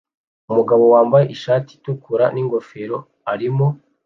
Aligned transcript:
Umugabo 0.51 0.83
wambaye 0.93 1.25
ishati 1.35 1.69
itukura 1.77 2.25
n'ingofero 2.33 2.97
arimo 3.31 3.67